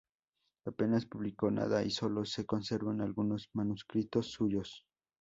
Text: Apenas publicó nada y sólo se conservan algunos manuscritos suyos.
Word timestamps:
Apenas 0.65 1.05
publicó 1.05 1.51
nada 1.51 1.83
y 1.83 1.91
sólo 1.91 2.25
se 2.25 2.43
conservan 2.43 3.01
algunos 3.01 3.51
manuscritos 3.53 4.31
suyos. 4.31 4.83